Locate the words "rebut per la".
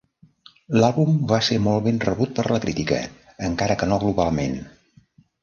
2.05-2.59